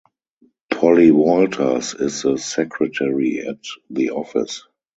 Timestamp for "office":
4.09-4.63